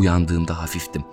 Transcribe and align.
Uyandığımda 0.00 0.58
hafiftim. 0.58 1.04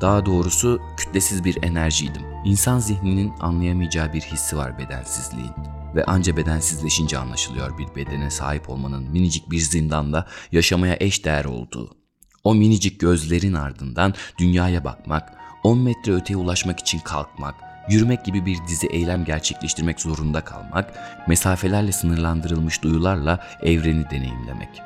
Daha 0.00 0.26
doğrusu 0.26 0.80
kütlesiz 0.96 1.44
bir 1.44 1.62
enerjiydim. 1.62 2.22
İnsan 2.44 2.78
zihninin 2.78 3.32
anlayamayacağı 3.40 4.12
bir 4.12 4.20
hissi 4.20 4.56
var 4.56 4.78
bedensizliğin. 4.78 5.52
Ve 5.94 6.04
anca 6.04 6.36
bedensizleşince 6.36 7.18
anlaşılıyor 7.18 7.78
bir 7.78 7.94
bedene 7.96 8.30
sahip 8.30 8.70
olmanın 8.70 9.10
minicik 9.10 9.50
bir 9.50 9.58
zindanda 9.58 10.26
yaşamaya 10.52 10.96
eş 11.00 11.24
değer 11.24 11.44
olduğu. 11.44 11.90
O 12.44 12.54
minicik 12.54 13.00
gözlerin 13.00 13.52
ardından 13.52 14.14
dünyaya 14.38 14.84
bakmak, 14.84 15.32
10 15.64 15.78
metre 15.78 16.14
öteye 16.14 16.36
ulaşmak 16.36 16.80
için 16.80 16.98
kalkmak, 16.98 17.54
yürümek 17.88 18.24
gibi 18.24 18.46
bir 18.46 18.58
dizi 18.68 18.86
eylem 18.86 19.24
gerçekleştirmek 19.24 20.00
zorunda 20.00 20.40
kalmak, 20.40 20.94
mesafelerle 21.28 21.92
sınırlandırılmış 21.92 22.82
duyularla 22.82 23.46
evreni 23.62 24.10
deneyimlemek. 24.10 24.82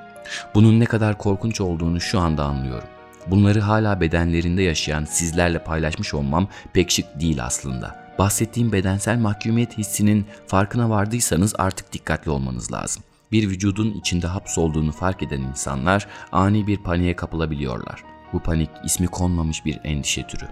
Bunun 0.55 0.81
ne 0.81 0.85
kadar 0.85 1.19
korkunç 1.19 1.61
olduğunu 1.61 2.01
şu 2.01 2.21
anda 2.21 2.45
anlıyorum. 2.45 2.89
Bunları 3.31 3.61
hala 3.61 4.01
bedenlerinde 4.01 4.63
yaşayan 4.63 5.05
sizlerle 5.05 5.65
paylaşmış 5.65 6.15
olmam 6.15 6.49
pek 6.73 6.91
şık 6.91 7.21
değil 7.21 7.45
aslında. 7.45 8.07
Bahsettiğim 8.19 8.73
bedensel 8.73 9.19
mahkumiyet 9.19 9.79
hissinin 9.79 10.27
farkına 10.47 10.91
vardıysanız 10.91 11.55
artık 11.59 11.93
dikkatli 11.93 12.31
olmanız 12.31 12.73
lazım. 12.73 13.03
Bir 13.33 13.49
vücudun 13.49 13.91
içinde 13.91 14.27
hapsolduğunu 14.27 14.93
fark 14.93 15.23
eden 15.23 15.41
insanlar 15.41 16.07
ani 16.33 16.67
bir 16.67 16.77
paniğe 16.77 17.17
kapılabiliyorlar. 17.17 18.05
Bu 18.33 18.41
panik 18.41 18.71
ismi 18.85 19.07
konmamış 19.07 19.65
bir 19.65 19.81
endişe 19.85 20.27
türü. 20.27 20.45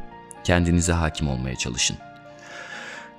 Kendinize 0.45 0.93
hakim 0.93 1.29
olmaya 1.29 1.57
çalışın. 1.57 1.97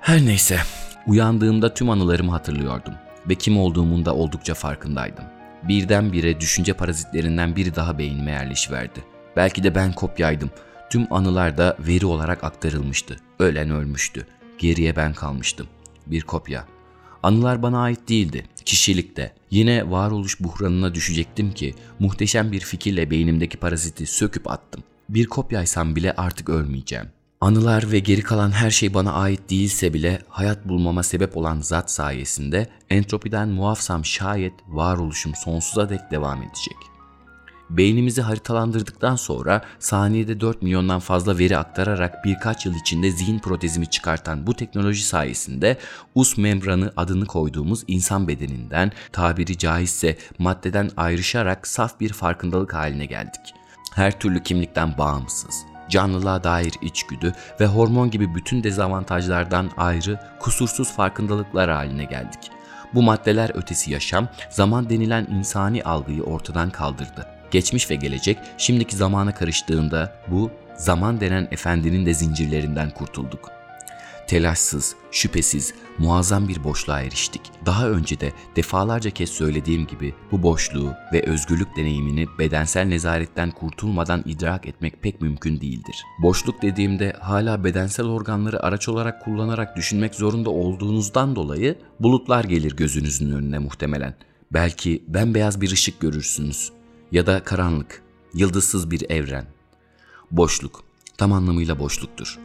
Her 0.00 0.26
neyse, 0.26 0.58
uyandığımda 1.06 1.74
tüm 1.74 1.90
anılarımı 1.90 2.30
hatırlıyordum 2.30 2.94
ve 3.28 3.34
kim 3.34 3.58
olduğumun 3.58 4.04
da 4.04 4.14
oldukça 4.14 4.54
farkındaydım. 4.54 5.24
Birdenbire 5.62 6.40
düşünce 6.40 6.72
parazitlerinden 6.72 7.56
biri 7.56 7.74
daha 7.74 7.98
beynime 7.98 8.30
yerleşiverdi. 8.30 9.15
Belki 9.36 9.62
de 9.62 9.74
ben 9.74 9.92
kopyaydım. 9.92 10.50
Tüm 10.90 11.12
anılar 11.12 11.58
da 11.58 11.76
veri 11.80 12.06
olarak 12.06 12.44
aktarılmıştı. 12.44 13.16
Ölen 13.38 13.70
ölmüştü. 13.70 14.26
Geriye 14.58 14.96
ben 14.96 15.14
kalmıştım. 15.14 15.66
Bir 16.06 16.20
kopya. 16.20 16.64
Anılar 17.22 17.62
bana 17.62 17.82
ait 17.82 18.08
değildi. 18.08 18.44
Kişilikte. 18.64 19.34
Yine 19.50 19.90
varoluş 19.90 20.40
buhranına 20.40 20.94
düşecektim 20.94 21.52
ki 21.52 21.74
muhteşem 21.98 22.52
bir 22.52 22.60
fikirle 22.60 23.10
beynimdeki 23.10 23.56
paraziti 23.56 24.06
söküp 24.06 24.50
attım. 24.50 24.82
Bir 25.08 25.26
kopyaysam 25.26 25.96
bile 25.96 26.12
artık 26.12 26.48
ölmeyeceğim. 26.48 27.06
Anılar 27.40 27.92
ve 27.92 27.98
geri 27.98 28.22
kalan 28.22 28.50
her 28.50 28.70
şey 28.70 28.94
bana 28.94 29.12
ait 29.12 29.50
değilse 29.50 29.94
bile 29.94 30.22
hayat 30.28 30.68
bulmama 30.68 31.02
sebep 31.02 31.36
olan 31.36 31.60
zat 31.60 31.90
sayesinde 31.90 32.66
entropiden 32.90 33.48
muafsam 33.48 34.04
şayet 34.04 34.54
varoluşum 34.68 35.32
sonsuza 35.34 35.88
dek 35.88 36.00
devam 36.10 36.42
edecek.'' 36.42 36.95
Beynimizi 37.70 38.22
haritalandırdıktan 38.22 39.16
sonra 39.16 39.62
saniyede 39.78 40.40
4 40.40 40.62
milyondan 40.62 41.00
fazla 41.00 41.38
veri 41.38 41.58
aktararak 41.58 42.24
birkaç 42.24 42.66
yıl 42.66 42.74
içinde 42.74 43.10
zihin 43.10 43.38
protezimi 43.38 43.86
çıkartan 43.86 44.46
bu 44.46 44.54
teknoloji 44.54 45.04
sayesinde 45.04 45.76
us 46.14 46.36
membranı 46.36 46.92
adını 46.96 47.26
koyduğumuz 47.26 47.84
insan 47.86 48.28
bedeninden 48.28 48.92
tabiri 49.12 49.58
caizse 49.58 50.18
maddeden 50.38 50.90
ayrışarak 50.96 51.66
saf 51.66 52.00
bir 52.00 52.12
farkındalık 52.12 52.74
haline 52.74 53.06
geldik. 53.06 53.54
Her 53.94 54.20
türlü 54.20 54.42
kimlikten 54.42 54.98
bağımsız, 54.98 55.64
canlılığa 55.88 56.44
dair 56.44 56.74
içgüdü 56.82 57.32
ve 57.60 57.66
hormon 57.66 58.10
gibi 58.10 58.34
bütün 58.34 58.64
dezavantajlardan 58.64 59.70
ayrı 59.76 60.20
kusursuz 60.40 60.92
farkındalıklar 60.92 61.70
haline 61.70 62.04
geldik. 62.04 62.50
Bu 62.94 63.02
maddeler 63.02 63.50
ötesi 63.54 63.92
yaşam, 63.92 64.28
zaman 64.50 64.90
denilen 64.90 65.26
insani 65.30 65.82
algıyı 65.82 66.22
ortadan 66.22 66.70
kaldırdı. 66.70 67.35
Geçmiş 67.50 67.90
ve 67.90 67.94
gelecek 67.94 68.38
şimdiki 68.58 68.96
zamana 68.96 69.34
karıştığında 69.34 70.22
bu 70.28 70.50
zaman 70.76 71.20
denen 71.20 71.48
efendinin 71.50 72.06
de 72.06 72.14
zincirlerinden 72.14 72.90
kurtulduk. 72.90 73.56
Telaşsız, 74.26 74.96
şüphesiz, 75.10 75.74
muazzam 75.98 76.48
bir 76.48 76.64
boşluğa 76.64 77.00
eriştik. 77.00 77.40
Daha 77.66 77.88
önce 77.88 78.20
de 78.20 78.32
defalarca 78.56 79.10
kez 79.10 79.30
söylediğim 79.30 79.86
gibi 79.86 80.14
bu 80.32 80.42
boşluğu 80.42 80.92
ve 81.12 81.22
özgürlük 81.22 81.76
deneyimini 81.76 82.26
bedensel 82.38 82.84
nezaretten 82.84 83.50
kurtulmadan 83.50 84.22
idrak 84.26 84.66
etmek 84.66 85.02
pek 85.02 85.20
mümkün 85.20 85.60
değildir. 85.60 86.04
Boşluk 86.22 86.62
dediğimde 86.62 87.12
hala 87.20 87.64
bedensel 87.64 88.06
organları 88.06 88.62
araç 88.62 88.88
olarak 88.88 89.24
kullanarak 89.24 89.76
düşünmek 89.76 90.14
zorunda 90.14 90.50
olduğunuzdan 90.50 91.36
dolayı 91.36 91.78
bulutlar 92.00 92.44
gelir 92.44 92.76
gözünüzün 92.76 93.32
önüne 93.32 93.58
muhtemelen. 93.58 94.14
Belki 94.52 95.04
bembeyaz 95.08 95.60
bir 95.60 95.70
ışık 95.70 96.00
görürsünüz 96.00 96.72
ya 97.16 97.26
da 97.26 97.44
karanlık, 97.44 98.02
yıldızsız 98.34 98.90
bir 98.90 99.10
evren. 99.10 99.46
Boşluk, 100.30 100.84
tam 101.18 101.32
anlamıyla 101.32 101.78
boşluktur. 101.78 102.38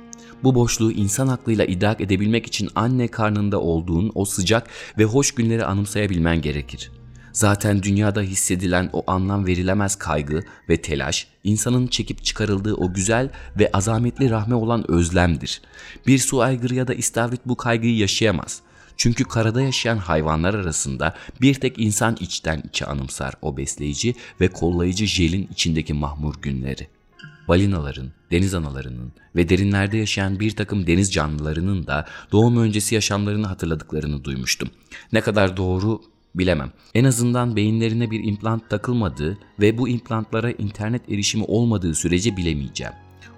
Bu 0.43 0.55
boşluğu 0.55 0.91
insan 0.91 1.27
aklıyla 1.27 1.65
idrak 1.65 2.01
edebilmek 2.01 2.45
için 2.45 2.69
anne 2.75 3.07
karnında 3.07 3.59
olduğun 3.59 4.11
o 4.15 4.25
sıcak 4.25 4.67
ve 4.97 5.03
hoş 5.03 5.31
günleri 5.31 5.65
anımsayabilmen 5.65 6.41
gerekir. 6.41 6.91
Zaten 7.33 7.83
dünyada 7.83 8.21
hissedilen 8.21 8.89
o 8.93 9.03
anlam 9.11 9.47
verilemez 9.47 9.95
kaygı 9.95 10.43
ve 10.69 10.81
telaş, 10.81 11.27
insanın 11.43 11.87
çekip 11.87 12.23
çıkarıldığı 12.23 12.75
o 12.75 12.93
güzel 12.93 13.29
ve 13.59 13.69
azametli 13.73 14.29
rahme 14.29 14.55
olan 14.55 14.91
özlemdir. 14.91 15.61
Bir 16.07 16.19
su 16.19 16.41
aygırı 16.41 16.75
ya 16.75 16.87
da 16.87 16.93
istavrit 16.93 17.41
bu 17.45 17.57
kaygıyı 17.57 17.97
yaşayamaz. 17.97 18.61
Çünkü 18.97 19.23
karada 19.23 19.61
yaşayan 19.61 19.97
hayvanlar 19.97 20.53
arasında 20.53 21.15
bir 21.41 21.53
tek 21.53 21.79
insan 21.79 22.17
içten 22.19 22.63
içe 22.69 22.85
anımsar 22.85 23.33
o 23.41 23.57
besleyici 23.57 24.15
ve 24.41 24.47
kollayıcı 24.47 25.05
jelin 25.05 25.49
içindeki 25.51 25.93
mahmur 25.93 26.35
günleri. 26.41 26.87
Balinaların, 27.47 28.11
deniz 28.31 28.53
analarının 28.53 29.11
ve 29.35 29.49
derinlerde 29.49 29.97
yaşayan 29.97 30.39
bir 30.39 30.55
takım 30.55 30.87
deniz 30.87 31.13
canlılarının 31.13 31.87
da 31.87 32.07
doğum 32.31 32.57
öncesi 32.57 32.95
yaşamlarını 32.95 33.47
hatırladıklarını 33.47 34.23
duymuştum. 34.23 34.69
Ne 35.13 35.21
kadar 35.21 35.57
doğru 35.57 36.01
bilemem. 36.35 36.71
En 36.93 37.03
azından 37.03 37.55
beyinlerine 37.55 38.11
bir 38.11 38.23
implant 38.23 38.69
takılmadığı 38.69 39.37
ve 39.59 39.77
bu 39.77 39.89
implantlara 39.89 40.51
internet 40.51 41.09
erişimi 41.09 41.43
olmadığı 41.43 41.95
sürece 41.95 42.37
bilemeyeceğim. 42.37 42.93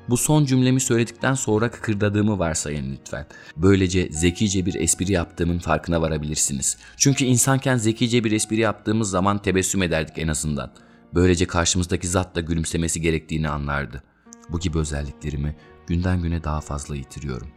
Bu 0.10 0.18
son 0.18 0.46
cümlemi 0.46 0.80
söyledikten 0.80 1.34
sonra 1.34 1.72
kıkırdadığımı 1.72 2.40
varsayın 2.40 2.94
lütfen. 2.94 3.26
Böylece 3.58 4.10
zekice 4.12 4.66
bir 4.66 4.76
espri 4.76 5.12
yaptığımın 5.12 5.60
farkına 5.60 6.02
varabilirsiniz. 6.02 6.78
Çünkü 6.98 7.26
insanken 7.26 7.78
zekice 7.78 8.24
bir 8.24 8.32
espri 8.32 8.60
yaptığımız 8.60 9.10
zaman 9.10 9.42
tebessüm 9.42 9.84
ederdik 9.84 10.18
en 10.18 10.28
azından. 10.28 10.72
Böylece 11.14 11.46
karşımızdaki 11.46 12.08
zat 12.08 12.36
da 12.36 12.42
gülümsemesi 12.42 13.02
gerektiğini 13.02 13.50
anlardı. 13.50 14.04
Bu 14.50 14.60
gibi 14.60 14.78
özelliklerimi 14.78 15.56
günden 15.88 16.22
güne 16.22 16.44
daha 16.44 16.62
fazla 16.62 16.96
yitiriyorum. 16.96 17.48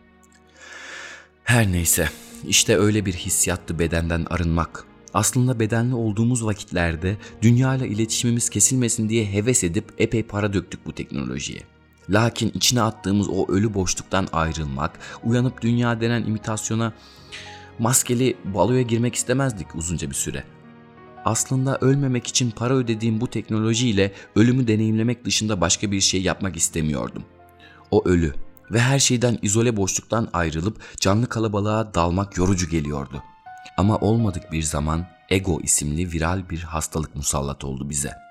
Her 1.45 1.73
neyse, 1.73 2.09
işte 2.47 2.79
öyle 2.79 3.07
bir 3.07 3.13
hissiyattı 3.13 3.79
bedenden 3.79 4.27
arınmak. 4.31 4.85
Aslında 5.15 5.61
bedenli 5.61 5.95
olduğumuz 5.95 6.45
vakitlerde 6.45 7.17
dünyayla 7.43 7.87
iletişimimiz 7.87 8.51
kesilmesin 8.51 9.09
diye 9.09 9.33
heves 9.33 9.65
edip 9.65 9.85
epey 9.99 10.23
para 10.23 10.53
döktük 10.53 10.87
bu 10.87 10.93
teknolojiye. 10.93 11.76
Lakin 12.11 12.51
içine 12.55 12.83
attığımız 12.83 13.29
o 13.29 13.53
ölü 13.53 13.75
boşluktan 13.75 14.29
ayrılmak, 14.33 14.99
uyanıp 15.25 15.63
dünya 15.63 16.01
denen 16.01 16.23
imitasyona 16.23 16.93
maskeli 17.79 18.37
baloya 18.45 18.83
girmek 18.83 19.15
istemezdik 19.15 19.75
uzunca 19.75 20.11
bir 20.11 20.15
süre. 20.15 20.45
Aslında 21.25 21.79
ölmemek 21.81 22.27
için 22.27 22.51
para 22.51 22.75
ödediğim 22.75 23.21
bu 23.21 23.27
teknolojiyle 23.27 24.13
ölümü 24.37 24.69
deneyimlemek 24.69 25.25
dışında 25.25 25.61
başka 25.61 25.91
bir 25.91 26.01
şey 26.01 26.23
yapmak 26.23 26.57
istemiyordum. 26.57 27.25
O 27.91 28.09
ölü 28.09 28.33
ve 28.71 28.81
her 28.81 28.99
şeyden 28.99 29.39
izole 29.43 29.77
boşluktan 29.77 30.29
ayrılıp 30.33 30.81
canlı 31.01 31.27
kalabalığa 31.27 31.95
dalmak 31.95 32.37
yorucu 32.37 32.69
geliyordu. 32.69 33.23
Ama 33.77 33.99
olmadık 33.99 34.53
bir 34.53 34.63
zaman 34.63 35.07
ego 35.31 35.61
isimli 35.63 36.13
viral 36.13 36.51
bir 36.51 36.61
hastalık 36.61 37.17
musallat 37.17 37.65
oldu 37.65 37.91
bize.'' 37.91 38.26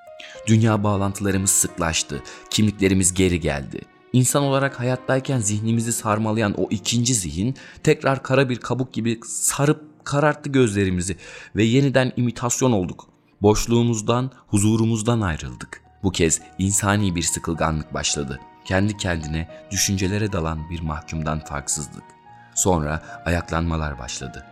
Dünya 0.48 0.84
bağlantılarımız 0.84 1.50
sıklaştı, 1.50 2.24
kimliklerimiz 2.50 3.14
geri 3.14 3.40
geldi. 3.40 3.82
İnsan 4.14 4.44
olarak 4.44 4.80
hayattayken 4.80 5.40
zihnimizi 5.40 5.94
sarmalayan 5.94 6.54
o 6.58 6.68
ikinci 6.70 7.14
zihin 7.14 7.56
tekrar 7.84 8.24
kara 8.24 8.50
bir 8.50 8.60
kabuk 8.60 8.94
gibi 8.94 9.20
sarıp 9.26 10.06
kararttı 10.06 10.50
gözlerimizi 10.50 11.18
ve 11.56 11.64
yeniden 11.64 12.12
imitasyon 12.16 12.72
olduk. 12.72 13.10
Boşluğumuzdan, 13.42 14.32
huzurumuzdan 14.48 15.22
ayrıldık. 15.22 15.82
Bu 16.04 16.12
kez 16.12 16.42
insani 16.58 17.16
bir 17.16 17.22
sıkılganlık 17.22 17.94
başladı. 17.94 18.40
Kendi 18.66 18.98
kendine 18.98 19.48
düşüncelere 19.72 20.32
dalan 20.32 20.70
bir 20.70 20.80
mahkumdan 20.80 21.40
farksızlık. 21.40 22.04
Sonra 22.56 23.22
ayaklanmalar 23.26 24.00
başladı. 24.00 24.46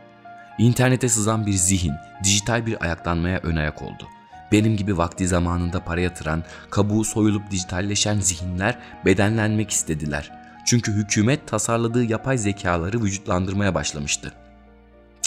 İnternete 0.58 1.10
sızan 1.10 1.46
bir 1.46 1.54
zihin 1.54 1.94
dijital 2.24 2.66
bir 2.66 2.84
ayaklanmaya 2.84 3.40
ön 3.44 3.56
ayak 3.56 3.82
oldu. 3.82 4.08
Benim 4.52 4.78
gibi 4.78 4.98
vakti 4.98 5.28
zamanında 5.28 5.84
para 5.84 6.02
yatıran, 6.02 6.44
kabuğu 6.70 7.04
soyulup 7.04 7.52
dijitalleşen 7.52 8.20
zihinler 8.20 8.78
bedenlenmek 9.06 9.72
istediler. 9.72 10.32
Çünkü 10.66 10.94
hükümet 10.94 11.48
tasarladığı 11.48 12.04
yapay 12.04 12.38
zekaları 12.38 13.02
vücutlandırmaya 13.02 13.76
başlamıştı. 13.76 14.34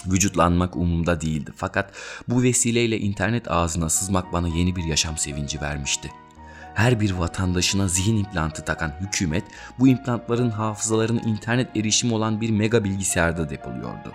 Vücutlanmak 0.07 0.77
umumda 0.77 1.21
değildi 1.21 1.51
fakat 1.57 1.93
bu 2.29 2.43
vesileyle 2.43 2.99
internet 2.99 3.51
ağzına 3.51 3.89
sızmak 3.89 4.33
bana 4.33 4.49
yeni 4.49 4.77
bir 4.77 4.85
yaşam 4.85 5.19
sevinci 5.19 5.61
vermişti. 5.61 6.11
her 6.75 7.01
bir 7.01 7.11
vatandaşına 7.11 7.89
zihin 7.89 8.17
implantı 8.17 8.65
takan 8.65 8.93
hükümet 9.01 9.45
bu 9.79 9.89
implantların 9.89 10.51
hafızalarını 10.51 11.21
internet 11.21 11.77
erişimi 11.77 12.15
olan 12.15 12.41
bir 12.41 12.51
mega 12.51 12.85
bilgisayarda 12.85 13.51
depoluyordu. 13.51 14.13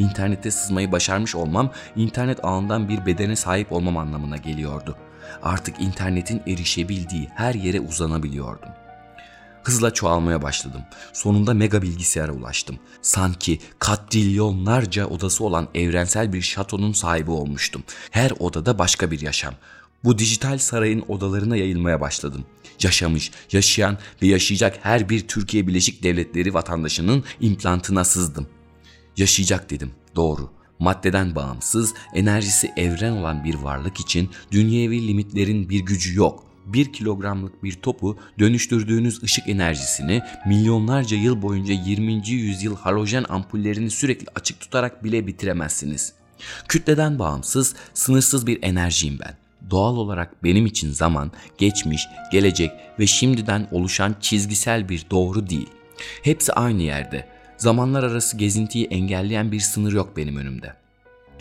İnternete 0.00 0.50
sızmayı 0.50 0.92
başarmış 0.92 1.34
olmam 1.34 1.72
internet 1.96 2.44
ağından 2.44 2.88
bir 2.88 3.06
bedene 3.06 3.36
sahip 3.36 3.72
olmam 3.72 3.96
anlamına 3.96 4.36
geliyordu. 4.36 4.96
Artık 5.42 5.80
internetin 5.80 6.42
erişebildiği 6.46 7.28
her 7.34 7.54
yere 7.54 7.80
uzanabiliyordum. 7.80 8.68
Hızla 9.62 9.94
çoğalmaya 9.94 10.42
başladım. 10.42 10.80
Sonunda 11.12 11.54
mega 11.54 11.82
bilgisayara 11.82 12.32
ulaştım. 12.32 12.78
Sanki 13.02 13.58
katrilyonlarca 13.78 15.06
odası 15.06 15.44
olan 15.44 15.68
evrensel 15.74 16.32
bir 16.32 16.42
şatonun 16.42 16.92
sahibi 16.92 17.30
olmuştum. 17.30 17.82
Her 18.10 18.32
odada 18.38 18.78
başka 18.78 19.10
bir 19.10 19.20
yaşam. 19.20 19.54
Bu 20.04 20.18
dijital 20.18 20.58
sarayın 20.58 21.04
odalarına 21.08 21.56
yayılmaya 21.56 22.00
başladım. 22.00 22.44
Yaşamış, 22.82 23.30
yaşayan 23.52 23.98
ve 24.22 24.26
yaşayacak 24.26 24.78
her 24.82 25.08
bir 25.08 25.28
Türkiye 25.28 25.66
Birleşik 25.66 26.02
Devletleri 26.02 26.54
vatandaşının 26.54 27.24
implantına 27.40 28.04
sızdım. 28.04 28.46
Yaşayacak 29.16 29.70
dedim, 29.70 29.90
doğru. 30.16 30.50
Maddeden 30.78 31.34
bağımsız, 31.34 31.94
enerjisi 32.14 32.72
evren 32.76 33.12
olan 33.12 33.44
bir 33.44 33.54
varlık 33.54 34.00
için 34.00 34.30
dünyevi 34.52 35.08
limitlerin 35.08 35.68
bir 35.68 35.80
gücü 35.80 36.18
yok. 36.18 36.44
1 36.66 36.92
kilogramlık 36.92 37.64
bir 37.64 37.72
topu 37.72 38.18
dönüştürdüğünüz 38.38 39.22
ışık 39.22 39.48
enerjisini 39.48 40.22
milyonlarca 40.46 41.16
yıl 41.16 41.42
boyunca 41.42 41.74
20. 41.74 42.28
yüzyıl 42.28 42.76
halojen 42.76 43.24
ampullerini 43.28 43.90
sürekli 43.90 44.26
açık 44.34 44.60
tutarak 44.60 45.04
bile 45.04 45.26
bitiremezsiniz. 45.26 46.12
Kütleden 46.68 47.18
bağımsız, 47.18 47.74
sınırsız 47.94 48.46
bir 48.46 48.58
enerjiyim 48.62 49.18
ben. 49.20 49.34
Doğal 49.70 49.96
olarak 49.96 50.44
benim 50.44 50.66
için 50.66 50.90
zaman, 50.90 51.32
geçmiş, 51.58 52.06
gelecek 52.32 52.70
ve 52.98 53.06
şimdiden 53.06 53.68
oluşan 53.72 54.16
çizgisel 54.20 54.88
bir 54.88 55.06
doğru 55.10 55.48
değil. 55.48 55.68
Hepsi 56.22 56.52
aynı 56.52 56.82
yerde. 56.82 57.28
Zamanlar 57.60 58.02
arası 58.02 58.36
gezintiyi 58.36 58.86
engelleyen 58.86 59.52
bir 59.52 59.60
sınır 59.60 59.92
yok 59.92 60.16
benim 60.16 60.36
önümde. 60.36 60.74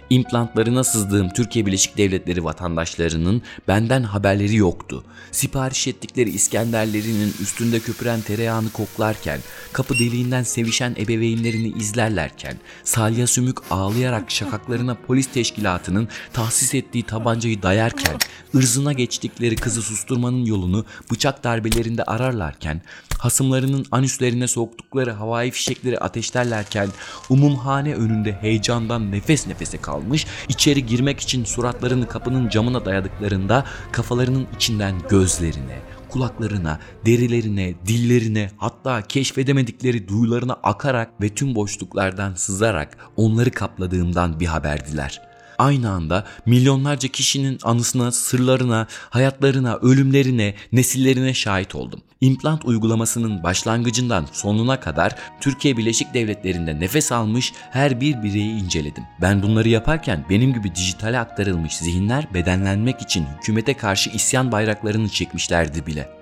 İmplantlarına 0.09 0.83
sızdığım 0.83 1.29
Türkiye 1.29 1.65
Birleşik 1.65 1.97
Devletleri 1.97 2.43
vatandaşlarının 2.43 3.41
benden 3.67 4.03
haberleri 4.03 4.55
yoktu. 4.55 5.03
Sipariş 5.31 5.87
ettikleri 5.87 6.29
İskenderlerinin 6.29 7.33
üstünde 7.41 7.79
köpüren 7.79 8.21
tereyağını 8.21 8.69
koklarken, 8.69 9.39
kapı 9.73 9.93
deliğinden 9.93 10.43
sevişen 10.43 10.95
ebeveynlerini 10.99 11.67
izlerlerken, 11.67 12.57
salya 12.83 13.27
sümük 13.27 13.57
ağlayarak 13.71 14.31
şakaklarına 14.31 14.97
polis 15.07 15.27
teşkilatının 15.27 16.07
tahsis 16.33 16.75
ettiği 16.75 17.03
tabancayı 17.03 17.61
dayarken, 17.61 18.17
ırzına 18.55 18.93
geçtikleri 18.93 19.55
kızı 19.55 19.81
susturmanın 19.81 20.45
yolunu 20.45 20.85
bıçak 21.11 21.43
darbelerinde 21.43 22.03
ararlarken, 22.03 22.81
hasımlarının 23.19 23.85
anüslerine 23.91 24.47
soktukları 24.47 25.11
havai 25.11 25.51
fişekleri 25.51 25.99
ateşlerlerken, 25.99 26.89
umumhane 27.29 27.95
önünde 27.95 28.37
heyecandan 28.41 29.11
nefes 29.11 29.47
nefese 29.47 29.77
kalmış, 29.99 30.25
içeri 30.49 30.85
girmek 30.85 31.19
için 31.19 31.43
suratlarını 31.43 32.07
kapının 32.07 32.49
camına 32.49 32.85
dayadıklarında 32.85 33.65
kafalarının 33.91 34.47
içinden 34.55 34.95
gözlerine, 35.09 35.79
kulaklarına, 36.09 36.79
derilerine, 37.05 37.73
dillerine 37.87 38.51
hatta 38.57 39.01
keşfedemedikleri 39.01 40.07
duyularına 40.07 40.53
akarak 40.53 41.21
ve 41.21 41.29
tüm 41.29 41.55
boşluklardan 41.55 42.33
sızarak 42.33 42.97
onları 43.15 43.51
kapladığımdan 43.51 44.39
bir 44.39 44.45
haberdiler.'' 44.45 45.28
Aynı 45.59 45.91
anda 45.91 46.25
milyonlarca 46.45 47.09
kişinin 47.09 47.59
anısına, 47.63 48.11
sırlarına, 48.11 48.87
hayatlarına, 49.09 49.75
ölümlerine, 49.75 50.55
nesillerine 50.71 51.33
şahit 51.33 51.75
oldum. 51.75 52.01
İmplant 52.21 52.65
uygulamasının 52.65 53.43
başlangıcından 53.43 54.25
sonuna 54.31 54.79
kadar 54.79 55.15
Türkiye 55.41 55.77
Birleşik 55.77 56.13
Devletleri'nde 56.13 56.79
nefes 56.79 57.11
almış 57.11 57.53
her 57.71 58.01
bir 58.01 58.23
bireyi 58.23 58.63
inceledim. 58.63 59.03
Ben 59.21 59.43
bunları 59.43 59.69
yaparken 59.69 60.25
benim 60.29 60.53
gibi 60.53 60.75
dijitale 60.75 61.19
aktarılmış 61.19 61.77
zihinler 61.77 62.33
bedenlenmek 62.33 63.01
için 63.01 63.25
hükümete 63.37 63.73
karşı 63.73 64.09
isyan 64.09 64.51
bayraklarını 64.51 65.09
çekmişlerdi 65.09 65.85
bile. 65.85 66.18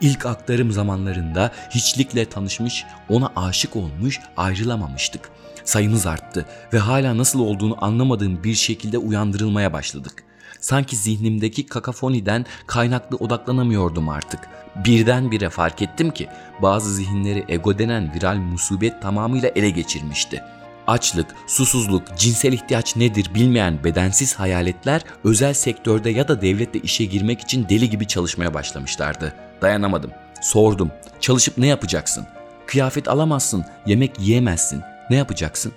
İlk 0.00 0.26
aktarım 0.26 0.72
zamanlarında 0.72 1.50
hiçlikle 1.70 2.24
tanışmış, 2.24 2.84
ona 3.08 3.32
aşık 3.36 3.76
olmuş, 3.76 4.20
ayrılamamıştık. 4.36 5.30
Sayımız 5.64 6.06
arttı 6.06 6.46
ve 6.72 6.78
hala 6.78 7.18
nasıl 7.18 7.40
olduğunu 7.40 7.84
anlamadığım 7.84 8.44
bir 8.44 8.54
şekilde 8.54 8.98
uyandırılmaya 8.98 9.72
başladık. 9.72 10.24
Sanki 10.60 10.96
zihnimdeki 10.96 11.66
kakafoniden 11.66 12.46
kaynaklı 12.66 13.16
odaklanamıyordum 13.16 14.08
artık. 14.08 14.40
Birdenbire 14.84 15.50
fark 15.50 15.82
ettim 15.82 16.10
ki 16.10 16.28
bazı 16.62 16.94
zihinleri 16.94 17.44
ego 17.48 17.78
denen 17.78 18.14
viral 18.14 18.36
musibet 18.36 19.02
tamamıyla 19.02 19.48
ele 19.48 19.70
geçirmişti. 19.70 20.42
Açlık, 20.86 21.26
susuzluk, 21.46 22.02
cinsel 22.18 22.52
ihtiyaç 22.52 22.96
nedir 22.96 23.30
bilmeyen 23.34 23.84
bedensiz 23.84 24.34
hayaletler 24.34 25.02
özel 25.24 25.54
sektörde 25.54 26.10
ya 26.10 26.28
da 26.28 26.42
devlette 26.42 26.78
işe 26.78 27.04
girmek 27.04 27.40
için 27.40 27.68
deli 27.68 27.90
gibi 27.90 28.06
çalışmaya 28.06 28.54
başlamışlardı. 28.54 29.34
Dayanamadım. 29.62 30.10
Sordum. 30.42 30.90
Çalışıp 31.20 31.58
ne 31.58 31.66
yapacaksın? 31.66 32.26
Kıyafet 32.66 33.08
alamazsın, 33.08 33.64
yemek 33.86 34.20
yiyemezsin. 34.20 34.82
Ne 35.10 35.16
yapacaksın? 35.16 35.72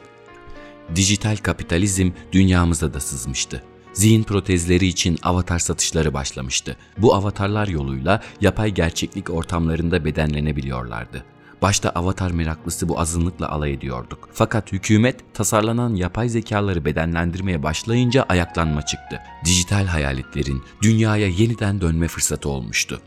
Dijital 0.95 1.37
kapitalizm 1.37 2.11
dünyamıza 2.31 2.93
da 2.93 2.99
sızmıştı. 2.99 3.63
Zihin 3.93 4.23
protezleri 4.23 4.87
için 4.87 5.19
avatar 5.23 5.59
satışları 5.59 6.13
başlamıştı. 6.13 6.77
Bu 6.97 7.15
avatarlar 7.15 7.67
yoluyla 7.67 8.21
yapay 8.41 8.71
gerçeklik 8.71 9.29
ortamlarında 9.29 10.05
bedenlenebiliyorlardı. 10.05 11.23
Başta 11.61 11.89
avatar 11.89 12.31
meraklısı 12.31 12.89
bu 12.89 12.99
azınlıkla 12.99 13.49
alay 13.49 13.73
ediyorduk. 13.73 14.29
Fakat 14.33 14.71
hükümet 14.71 15.33
tasarlanan 15.33 15.95
yapay 15.95 16.29
zekaları 16.29 16.85
bedenlendirmeye 16.85 17.63
başlayınca 17.63 18.25
ayaklanma 18.29 18.81
çıktı. 18.81 19.19
Dijital 19.45 19.85
hayaletlerin 19.85 20.63
dünyaya 20.81 21.27
yeniden 21.27 21.81
dönme 21.81 22.07
fırsatı 22.07 22.49
olmuştu. 22.49 23.01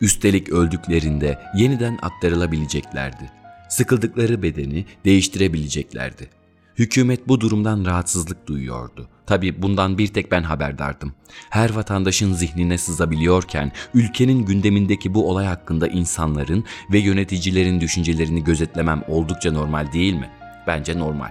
Üstelik 0.00 0.48
öldüklerinde 0.48 1.38
yeniden 1.56 1.98
aktarılabileceklerdi. 2.02 3.30
Sıkıldıkları 3.68 4.42
bedeni 4.42 4.84
değiştirebileceklerdi. 5.04 6.28
Hükümet 6.78 7.28
bu 7.28 7.40
durumdan 7.40 7.84
rahatsızlık 7.84 8.46
duyuyordu. 8.46 9.08
Tabi 9.26 9.62
bundan 9.62 9.98
bir 9.98 10.08
tek 10.08 10.32
ben 10.32 10.42
haberdardım. 10.42 11.12
Her 11.50 11.70
vatandaşın 11.70 12.32
zihnine 12.32 12.78
sızabiliyorken 12.78 13.72
ülkenin 13.94 14.44
gündemindeki 14.44 15.14
bu 15.14 15.30
olay 15.30 15.46
hakkında 15.46 15.88
insanların 15.88 16.64
ve 16.92 16.98
yöneticilerin 16.98 17.80
düşüncelerini 17.80 18.44
gözetlemem 18.44 19.02
oldukça 19.08 19.52
normal 19.52 19.92
değil 19.92 20.14
mi? 20.14 20.30
Bence 20.66 20.98
normal. 20.98 21.30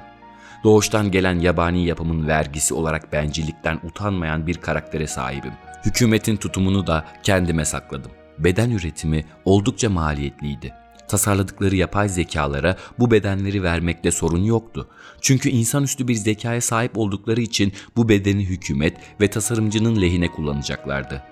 Doğuştan 0.63 1.11
gelen 1.11 1.39
yabani 1.39 1.85
yapımın 1.85 2.27
vergisi 2.27 2.73
olarak 2.73 3.13
bencillikten 3.13 3.79
utanmayan 3.83 4.47
bir 4.47 4.55
karaktere 4.55 5.07
sahibim. 5.07 5.53
Hükümetin 5.85 6.37
tutumunu 6.37 6.87
da 6.87 7.05
kendime 7.23 7.65
sakladım. 7.65 8.11
Beden 8.39 8.69
üretimi 8.69 9.25
oldukça 9.45 9.89
maliyetliydi 9.89 10.73
tasarladıkları 11.07 11.75
yapay 11.75 12.09
zekalara 12.09 12.77
bu 12.99 13.11
bedenleri 13.11 13.63
vermekte 13.63 14.11
sorun 14.11 14.43
yoktu. 14.43 14.87
Çünkü 15.21 15.49
insanüstü 15.49 16.07
bir 16.07 16.15
zekaya 16.15 16.61
sahip 16.61 16.97
oldukları 16.97 17.41
için 17.41 17.73
bu 17.95 18.09
bedeni 18.09 18.45
hükümet 18.45 18.97
ve 19.21 19.27
tasarımcının 19.27 20.01
lehine 20.01 20.27
kullanacaklardı. 20.27 21.23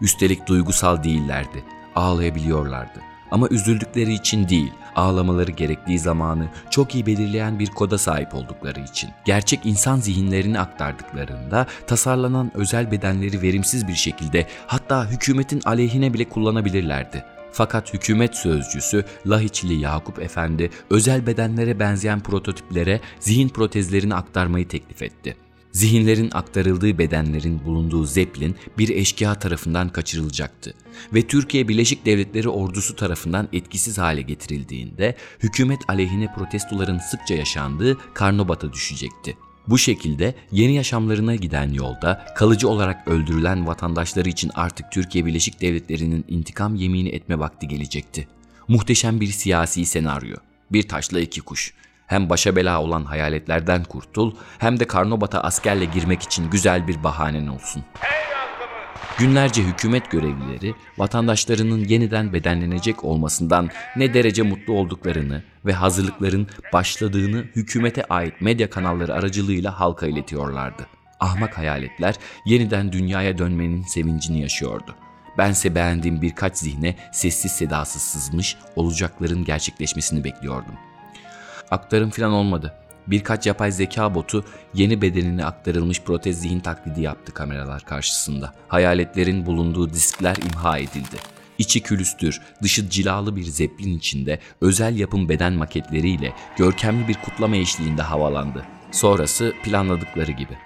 Üstelik 0.00 0.46
duygusal 0.46 1.04
değillerdi, 1.04 1.64
ağlayabiliyorlardı. 1.94 3.07
Ama 3.30 3.48
üzüldükleri 3.48 4.12
için 4.12 4.48
değil, 4.48 4.72
ağlamaları 4.96 5.50
gerektiği 5.50 5.98
zamanı 5.98 6.48
çok 6.70 6.94
iyi 6.94 7.06
belirleyen 7.06 7.58
bir 7.58 7.66
koda 7.66 7.98
sahip 7.98 8.34
oldukları 8.34 8.80
için. 8.80 9.10
Gerçek 9.24 9.60
insan 9.64 9.96
zihinlerini 9.96 10.60
aktardıklarında 10.60 11.66
tasarlanan 11.86 12.50
özel 12.54 12.90
bedenleri 12.90 13.42
verimsiz 13.42 13.88
bir 13.88 13.94
şekilde 13.94 14.46
hatta 14.66 15.10
hükümetin 15.10 15.60
aleyhine 15.64 16.14
bile 16.14 16.28
kullanabilirlerdi. 16.28 17.24
Fakat 17.52 17.94
hükümet 17.94 18.36
sözcüsü 18.36 19.04
Lahiçli 19.26 19.74
Yakup 19.74 20.22
Efendi 20.22 20.70
özel 20.90 21.26
bedenlere 21.26 21.78
benzeyen 21.78 22.20
prototiplere 22.20 23.00
zihin 23.20 23.48
protezlerini 23.48 24.14
aktarmayı 24.14 24.68
teklif 24.68 25.02
etti. 25.02 25.47
Zihinlerin 25.72 26.30
aktarıldığı 26.32 26.98
bedenlerin 26.98 27.64
bulunduğu 27.64 28.06
Zeppelin 28.06 28.56
bir 28.78 28.88
eşkıya 28.88 29.34
tarafından 29.34 29.88
kaçırılacaktı 29.88 30.74
ve 31.14 31.26
Türkiye 31.26 31.68
Birleşik 31.68 32.06
Devletleri 32.06 32.48
ordusu 32.48 32.96
tarafından 32.96 33.48
etkisiz 33.52 33.98
hale 33.98 34.22
getirildiğinde 34.22 35.16
hükümet 35.42 35.80
aleyhine 35.88 36.34
protestoların 36.34 36.98
sıkça 36.98 37.34
yaşandığı 37.34 37.98
Karnobat'a 38.14 38.72
düşecekti. 38.72 39.36
Bu 39.68 39.78
şekilde 39.78 40.34
yeni 40.52 40.74
yaşamlarına 40.74 41.34
giden 41.34 41.72
yolda 41.72 42.26
kalıcı 42.36 42.68
olarak 42.68 43.08
öldürülen 43.08 43.66
vatandaşları 43.66 44.28
için 44.28 44.50
artık 44.54 44.92
Türkiye 44.92 45.26
Birleşik 45.26 45.60
Devletleri'nin 45.60 46.24
intikam 46.28 46.74
yemini 46.74 47.08
etme 47.08 47.38
vakti 47.38 47.68
gelecekti. 47.68 48.28
Muhteşem 48.68 49.20
bir 49.20 49.26
siyasi 49.26 49.86
senaryo. 49.86 50.36
Bir 50.72 50.88
taşla 50.88 51.20
iki 51.20 51.40
kuş. 51.40 51.74
Hem 52.08 52.30
başa 52.30 52.56
bela 52.56 52.82
olan 52.82 53.04
hayaletlerden 53.04 53.84
kurtul 53.84 54.34
hem 54.58 54.80
de 54.80 54.84
Karnobat'a 54.84 55.40
askerle 55.40 55.84
girmek 55.84 56.22
için 56.22 56.50
güzel 56.50 56.88
bir 56.88 57.04
bahanen 57.04 57.46
olsun. 57.46 57.84
Günlerce 59.18 59.62
hükümet 59.62 60.10
görevlileri 60.10 60.74
vatandaşlarının 60.98 61.84
yeniden 61.84 62.32
bedenlenecek 62.32 63.04
olmasından 63.04 63.68
ne 63.96 64.14
derece 64.14 64.42
mutlu 64.42 64.72
olduklarını 64.72 65.42
ve 65.66 65.72
hazırlıkların 65.72 66.46
başladığını 66.72 67.44
hükümete 67.56 68.04
ait 68.04 68.40
medya 68.40 68.70
kanalları 68.70 69.14
aracılığıyla 69.14 69.80
halka 69.80 70.06
iletiyorlardı. 70.06 70.86
Ahmak 71.20 71.58
hayaletler 71.58 72.14
yeniden 72.46 72.92
dünyaya 72.92 73.38
dönmenin 73.38 73.82
sevincini 73.82 74.40
yaşıyordu. 74.40 74.94
Bense 75.38 75.74
beğendiğim 75.74 76.22
birkaç 76.22 76.56
zihne 76.56 76.94
sessiz 77.12 77.52
sedasız 77.52 78.02
sızmış 78.02 78.56
olacakların 78.76 79.44
gerçekleşmesini 79.44 80.24
bekliyordum. 80.24 80.87
Aktarım 81.70 82.10
falan 82.10 82.32
olmadı. 82.32 82.74
Birkaç 83.06 83.46
yapay 83.46 83.72
zeka 83.72 84.14
botu 84.14 84.44
yeni 84.74 85.02
bedenine 85.02 85.44
aktarılmış 85.44 86.02
protez 86.02 86.40
zihin 86.40 86.60
taklidi 86.60 87.02
yaptı 87.02 87.34
kameralar 87.34 87.84
karşısında. 87.84 88.52
Hayaletlerin 88.68 89.46
bulunduğu 89.46 89.90
diskler 89.90 90.36
imha 90.36 90.78
edildi. 90.78 91.16
İçi 91.58 91.80
külüstür, 91.80 92.40
dışı 92.62 92.90
cilalı 92.90 93.36
bir 93.36 93.44
zeplin 93.44 93.98
içinde 93.98 94.38
özel 94.60 94.96
yapım 94.96 95.28
beden 95.28 95.52
maketleriyle 95.52 96.32
görkemli 96.56 97.08
bir 97.08 97.14
kutlama 97.14 97.56
eşliğinde 97.56 98.02
havalandı. 98.02 98.64
Sonrası 98.92 99.52
planladıkları 99.64 100.32
gibi. 100.32 100.58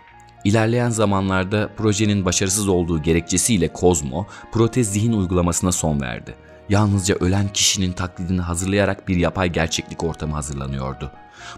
İlerleyen 0.45 0.91
zamanlarda 0.91 1.71
projenin 1.77 2.25
başarısız 2.25 2.69
olduğu 2.69 3.03
gerekçesiyle 3.03 3.69
Kozmo, 3.69 4.27
protez 4.53 4.93
zihin 4.93 5.13
uygulamasına 5.13 5.73
son 5.73 6.01
verdi. 6.01 6.35
Yalnızca 6.69 7.15
ölen 7.15 7.49
kişinin 7.49 7.93
taklidini 7.93 8.41
hazırlayarak 8.41 9.09
bir 9.09 9.17
yapay 9.17 9.53
gerçeklik 9.53 10.05
ortamı 10.05 10.35
hazırlanıyordu. 10.35 11.11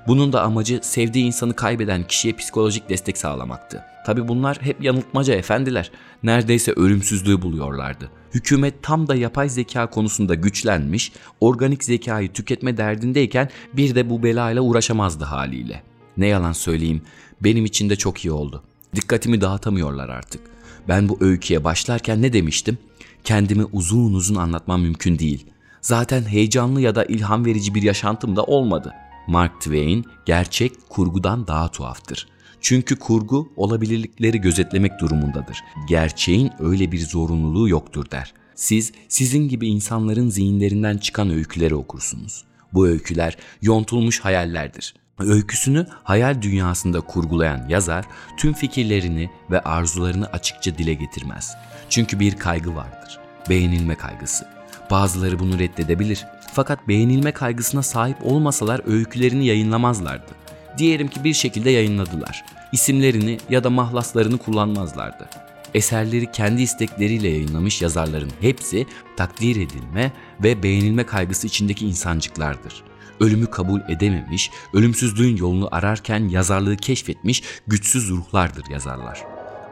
Bunun 0.06 0.32
da 0.32 0.42
amacı 0.42 0.80
sevdiği 0.82 1.25
insanı 1.25 1.56
kaybeden 1.56 2.06
kişiye 2.06 2.34
psikolojik 2.34 2.88
destek 2.88 3.18
sağlamaktı. 3.18 3.84
Tabi 4.06 4.28
bunlar 4.28 4.58
hep 4.61 4.84
yanıltmaca 4.84 5.34
efendiler. 5.34 5.90
Neredeyse 6.23 6.73
ölümsüzlüğü 6.73 7.42
buluyorlardı. 7.42 8.11
Hükümet 8.34 8.82
tam 8.82 9.08
da 9.08 9.14
yapay 9.14 9.49
zeka 9.49 9.90
konusunda 9.90 10.34
güçlenmiş, 10.34 11.12
organik 11.40 11.84
zekayı 11.84 12.32
tüketme 12.32 12.76
derdindeyken 12.76 13.49
bir 13.73 13.94
de 13.94 14.11
bu 14.11 14.23
belayla 14.23 14.62
uğraşamazdı 14.62 15.25
haliyle. 15.25 15.82
Ne 16.16 16.26
yalan 16.26 16.52
söyleyeyim, 16.52 17.02
benim 17.40 17.64
için 17.64 17.90
de 17.90 17.96
çok 17.96 18.25
iyi 18.25 18.32
oldu. 18.32 18.62
Dikkatimi 18.94 19.40
dağıtamıyorlar 19.40 20.08
artık. 20.08 20.40
Ben 20.88 21.08
bu 21.08 21.18
öyküye 21.20 21.64
başlarken 21.64 22.23
ne 22.23 22.32
demiştim? 22.32 22.78
Kendimi 23.24 23.64
uzun 23.64 24.14
uzun 24.14 24.34
anlatmam 24.34 24.82
mümkün 24.82 25.18
değil. 25.18 25.46
Zaten 25.80 26.22
heyecanlı 26.22 26.80
ya 26.80 26.94
da 26.94 27.04
ilham 27.04 27.44
verici 27.44 27.74
bir 27.74 27.82
yaşantım 27.82 28.36
da 28.36 28.44
olmadı. 28.44 28.92
Mark 29.26 29.60
Twain 29.60 30.04
gerçek 30.26 30.72
kurgudan 30.88 31.46
daha 31.46 31.70
tuhaftır. 31.70 32.28
Çünkü 32.60 32.96
kurgu 32.96 33.52
olabilirlikleri 33.56 34.40
gözetlemek 34.40 35.00
durumundadır. 35.00 35.58
Gerçeğin 35.88 36.50
öyle 36.58 36.92
bir 36.92 37.06
zorunluluğu 37.06 37.68
yoktur 37.68 38.10
der. 38.10 38.34
Siz 38.54 38.92
sizin 39.08 39.48
gibi 39.48 39.68
insanların 39.68 40.28
zihinlerinden 40.28 40.98
çıkan 40.98 41.30
öyküleri 41.30 41.74
okursunuz. 41.74 42.44
Bu 42.72 42.86
öyküler 42.86 43.36
yontulmuş 43.62 44.20
hayallerdir. 44.20 44.94
Öyküsünü 45.18 45.87
hayal 46.02 46.42
dünyasında 46.42 47.00
kurgulayan 47.00 47.68
yazar 47.68 48.04
tüm 48.37 48.52
fikirlerini 48.52 49.30
ve 49.50 49.61
arzularını 49.61 50.26
açıkça 50.26 50.78
dile 50.78 50.94
getirmez. 50.94 51.56
Çünkü 51.88 52.21
bir 52.21 52.37
kaygı 52.37 52.76
vardır. 52.76 53.18
Beğenilme 53.49 53.94
kaygısı. 53.94 54.49
Bazıları 54.90 55.38
bunu 55.38 55.59
reddedebilir. 55.59 56.26
Fakat 56.52 56.88
beğenilme 56.88 57.33
kaygısına 57.33 57.83
sahip 57.83 58.16
olmasalar 58.23 58.80
öykülerini 58.87 59.47
yayınlamazlardı. 59.47 60.33
Diyelim 60.78 61.09
ki 61.09 61.25
bir 61.25 61.35
şekilde 61.35 61.71
yayınladılar. 61.71 62.44
İsimlerini 62.73 63.38
ya 63.50 63.64
da 63.64 63.71
mahlaslarını 63.71 64.38
kullanmazlardı. 64.38 65.28
Eserleri 65.75 66.33
kendi 66.33 66.62
istekleriyle 66.62 67.28
yayınlamış 67.28 67.83
yazarların 67.83 68.33
hepsi 68.40 68.87
takdir 69.16 69.56
edilme 69.56 70.12
ve 70.42 70.62
beğenilme 70.62 71.06
kaygısı 71.06 71.47
içindeki 71.47 71.87
insancıklardır 71.87 72.85
ölümü 73.21 73.47
kabul 73.47 73.80
edememiş, 73.88 74.50
ölümsüzlüğün 74.73 75.37
yolunu 75.37 75.68
ararken 75.73 76.28
yazarlığı 76.28 76.76
keşfetmiş 76.76 77.42
güçsüz 77.66 78.11
ruhlardır 78.11 78.71
yazarlar. 78.71 79.25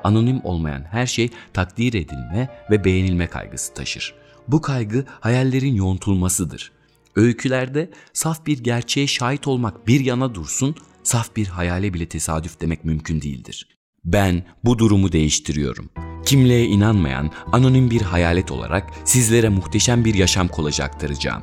Anonim 0.05 0.41
olmayan 0.45 0.85
her 0.91 1.07
şey 1.07 1.31
takdir 1.53 1.95
edilme 1.95 2.49
ve 2.71 2.85
beğenilme 2.85 3.27
kaygısı 3.27 3.75
taşır. 3.75 4.15
Bu 4.49 4.61
kaygı 4.61 5.05
hayallerin 5.21 5.75
yontulmasıdır. 5.75 6.73
Öykülerde 7.17 7.91
saf 8.13 8.47
bir 8.47 8.59
gerçeğe 8.59 9.07
şahit 9.07 9.49
olmak 9.49 9.87
bir 9.87 10.01
yana 10.01 10.35
dursun, 10.35 10.75
saf 11.03 11.37
bir 11.37 11.47
hayale 11.47 11.95
bile 11.95 12.09
tesadüf 12.09 12.61
demek 12.61 12.85
mümkün 12.85 13.23
değildir. 13.23 13.69
Ben 14.05 14.45
bu 14.65 14.79
durumu 14.79 15.13
değiştiriyorum. 15.13 15.91
Kimliğe 16.27 16.65
inanmayan 16.65 17.31
anonim 17.53 17.91
bir 17.91 18.03
hayalet 18.03 18.51
olarak 18.51 18.91
sizlere 19.05 19.49
muhteşem 19.49 20.05
bir 20.05 20.15
yaşam 20.15 20.49
kolajı 20.49 20.85
aktaracağım. 20.85 21.43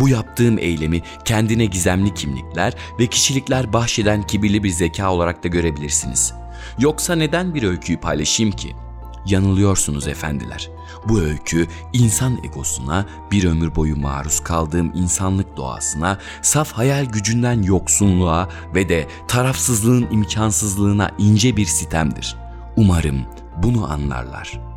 Bu 0.00 0.08
yaptığım 0.08 0.58
eylemi 0.58 1.02
kendine 1.24 1.64
gizemli 1.64 2.14
kimlikler 2.14 2.74
ve 2.98 3.06
kişilikler 3.06 3.72
bahşeden 3.72 4.22
kibirli 4.22 4.62
bir 4.62 4.70
zeka 4.70 5.12
olarak 5.12 5.44
da 5.44 5.48
görebilirsiniz. 5.48 6.34
Yoksa 6.78 7.14
neden 7.14 7.54
bir 7.54 7.62
öyküyü 7.62 8.00
paylaşayım 8.00 8.52
ki? 8.52 8.76
Yanılıyorsunuz 9.26 10.08
efendiler. 10.08 10.70
Bu 11.08 11.20
öykü 11.20 11.66
insan 11.92 12.44
egosuna, 12.44 13.06
bir 13.32 13.44
ömür 13.44 13.74
boyu 13.74 13.96
maruz 13.96 14.40
kaldığım 14.40 14.92
insanlık 14.94 15.56
doğasına, 15.56 16.18
saf 16.42 16.72
hayal 16.72 17.04
gücünden 17.04 17.62
yoksunluğa 17.62 18.48
ve 18.74 18.88
de 18.88 19.06
tarafsızlığın 19.28 20.10
imkansızlığına 20.10 21.10
ince 21.18 21.56
bir 21.56 21.66
sitemdir. 21.66 22.36
Umarım 22.76 23.24
bunu 23.62 23.92
anlarlar.'' 23.92 24.67